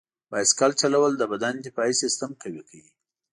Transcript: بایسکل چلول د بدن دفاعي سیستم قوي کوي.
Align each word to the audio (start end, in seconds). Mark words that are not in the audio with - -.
بایسکل 0.31 0.71
چلول 0.81 1.13
د 1.17 1.23
بدن 1.31 1.55
دفاعي 1.67 1.93
سیستم 2.03 2.31
قوي 2.41 2.63
کوي. 2.69 2.89